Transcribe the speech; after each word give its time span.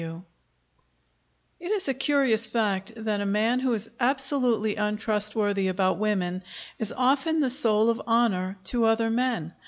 W. 0.01 0.23
It 1.59 1.69
is 1.69 1.87
a 1.87 1.93
curious 1.93 2.47
fact 2.47 2.93
that 2.95 3.21
a 3.21 3.25
man 3.27 3.59
who 3.59 3.73
is 3.73 3.91
absolutely 3.99 4.75
untrustworthy 4.75 5.67
about 5.67 5.99
women 5.99 6.41
is 6.79 6.91
often 6.97 7.39
the 7.39 7.51
soul 7.51 7.87
of 7.87 8.01
honor 8.07 8.57
to 8.63 8.85
other 8.85 9.11
men. 9.11 9.53